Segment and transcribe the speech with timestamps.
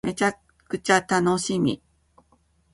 [0.03, 0.33] めちゃ
[0.67, 1.79] くちゃ楽しみ